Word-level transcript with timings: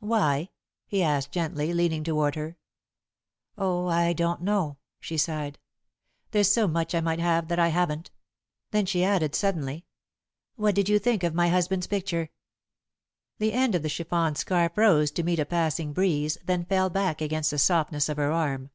"Why?" 0.00 0.48
he 0.86 1.02
asked 1.02 1.32
gently, 1.32 1.74
leaning 1.74 2.02
toward 2.02 2.34
her. 2.34 2.56
"Oh, 3.58 3.88
I 3.88 4.14
don't 4.14 4.40
know," 4.40 4.78
she 5.00 5.18
sighed. 5.18 5.58
"There's 6.30 6.50
so 6.50 6.66
much 6.66 6.94
I 6.94 7.02
might 7.02 7.18
have 7.18 7.48
that 7.48 7.58
I 7.58 7.68
haven't." 7.68 8.10
Then 8.70 8.86
she 8.86 9.04
added, 9.04 9.34
suddenly: 9.34 9.84
"What 10.54 10.74
did 10.74 10.88
you 10.88 10.98
think 10.98 11.22
of 11.24 11.34
my 11.34 11.48
husband's 11.50 11.86
picture?" 11.88 12.30
[Sidenote: 13.36 13.38
Edith's 13.38 13.38
Husband] 13.38 13.50
The 13.60 13.64
end 13.66 13.74
of 13.74 13.82
the 13.82 13.88
chiffon 13.90 14.34
scarf 14.36 14.78
rose 14.78 15.10
to 15.10 15.22
meet 15.22 15.38
a 15.40 15.44
passing 15.44 15.92
breeze, 15.92 16.38
then 16.42 16.64
fell 16.64 16.88
back 16.88 17.20
against 17.20 17.50
the 17.50 17.58
softness 17.58 18.08
of 18.08 18.16
her 18.16 18.32
arm. 18.32 18.70